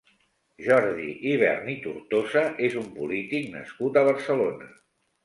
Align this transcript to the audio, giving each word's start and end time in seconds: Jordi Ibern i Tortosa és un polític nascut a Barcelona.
Jordi 0.67 1.09
Ibern 1.33 1.69
i 1.73 1.75
Tortosa 1.83 2.43
és 2.69 2.79
un 2.81 2.87
polític 2.97 3.47
nascut 3.57 4.01
a 4.03 4.05
Barcelona. 4.09 4.71